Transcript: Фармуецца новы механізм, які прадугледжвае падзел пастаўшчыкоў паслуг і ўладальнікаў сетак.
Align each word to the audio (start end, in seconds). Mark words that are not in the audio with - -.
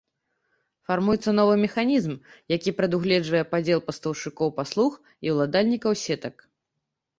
Фармуецца 0.91 1.33
новы 1.39 1.57
механізм, 1.65 2.13
які 2.55 2.69
прадугледжвае 2.79 3.43
падзел 3.53 3.79
пастаўшчыкоў 3.91 4.53
паслуг 4.59 4.99
і 5.29 5.37
ўладальнікаў 5.37 5.91
сетак. 6.09 6.35